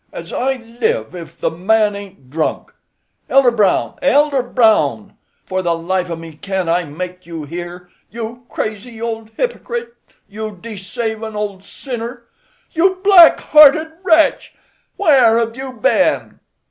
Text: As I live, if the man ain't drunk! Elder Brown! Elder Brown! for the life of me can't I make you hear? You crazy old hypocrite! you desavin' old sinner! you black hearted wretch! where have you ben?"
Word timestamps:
As 0.11 0.33
I 0.33 0.53
live, 0.55 1.13
if 1.13 1.37
the 1.37 1.51
man 1.51 1.95
ain't 1.95 2.31
drunk! 2.31 2.73
Elder 3.29 3.51
Brown! 3.51 3.99
Elder 4.01 4.41
Brown! 4.41 5.15
for 5.45 5.61
the 5.61 5.75
life 5.77 6.09
of 6.09 6.17
me 6.17 6.33
can't 6.33 6.67
I 6.67 6.85
make 6.85 7.27
you 7.27 7.43
hear? 7.45 7.87
You 8.09 8.47
crazy 8.49 8.99
old 8.99 9.29
hypocrite! 9.37 9.93
you 10.27 10.57
desavin' 10.59 11.35
old 11.35 11.63
sinner! 11.63 12.23
you 12.71 12.95
black 13.03 13.41
hearted 13.41 13.91
wretch! 14.01 14.55
where 14.97 15.37
have 15.37 15.55
you 15.55 15.73
ben?" 15.73 16.39